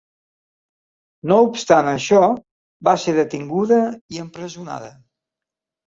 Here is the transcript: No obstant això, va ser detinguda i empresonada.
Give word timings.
No 1.33 1.37
obstant 1.49 1.91
això, 1.93 2.23
va 2.91 2.97
ser 3.05 3.17
detinguda 3.21 3.81
i 4.17 4.27
empresonada. 4.29 4.95